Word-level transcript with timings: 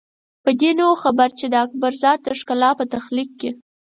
په 0.43 0.51
دې 0.59 0.69
نه 0.77 0.83
وو 0.87 0.95
خبر 1.03 1.29
چې 1.39 1.45
د 1.49 1.55
اکبر 1.65 1.91
ذات 2.03 2.19
د 2.23 2.27
ښکلا 2.39 2.69
په 2.79 2.85
تخلیق 2.93 3.29
کې. 3.39 3.49